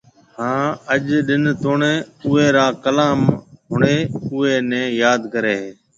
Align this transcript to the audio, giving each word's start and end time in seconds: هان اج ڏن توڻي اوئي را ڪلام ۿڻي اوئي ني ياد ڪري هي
هان 0.37 0.63
اج 0.93 1.07
ڏن 1.27 1.43
توڻي 1.61 1.93
اوئي 2.25 2.47
را 2.55 2.67
ڪلام 2.83 3.19
ۿڻي 3.71 3.97
اوئي 4.29 4.53
ني 4.69 4.81
ياد 5.01 5.21
ڪري 5.33 5.53
هي 5.61 5.69